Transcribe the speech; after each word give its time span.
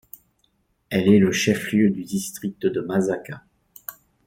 Elle 0.89 1.09
est 1.09 1.19
le 1.19 1.31
chef-lieu 1.31 1.91
du 1.91 2.03
District 2.03 2.59
de 2.65 2.81
Masaka. 2.81 3.43